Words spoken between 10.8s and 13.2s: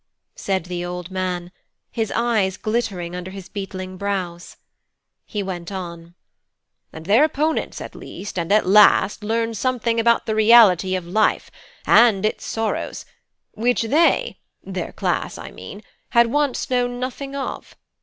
of life, and its sorrows,